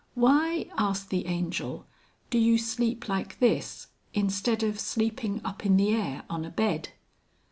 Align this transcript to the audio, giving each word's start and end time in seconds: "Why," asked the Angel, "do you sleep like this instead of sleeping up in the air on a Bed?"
"Why," 0.15 0.65
asked 0.79 1.11
the 1.11 1.27
Angel, 1.27 1.85
"do 2.31 2.39
you 2.39 2.57
sleep 2.57 3.07
like 3.07 3.37
this 3.37 3.89
instead 4.15 4.63
of 4.63 4.79
sleeping 4.79 5.39
up 5.45 5.63
in 5.63 5.77
the 5.77 5.93
air 5.93 6.23
on 6.27 6.43
a 6.43 6.49
Bed?" 6.49 6.89